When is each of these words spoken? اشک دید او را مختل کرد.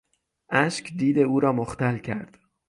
اشک 0.49 0.93
دید 0.93 1.19
او 1.19 1.39
را 1.39 1.53
مختل 1.53 1.97
کرد. 1.97 2.37